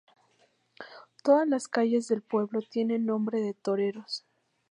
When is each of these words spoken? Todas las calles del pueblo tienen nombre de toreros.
Todas 1.21 1.47
las 1.47 1.67
calles 1.67 2.07
del 2.07 2.23
pueblo 2.23 2.59
tienen 2.63 3.05
nombre 3.05 3.39
de 3.39 3.53
toreros. 3.53 4.25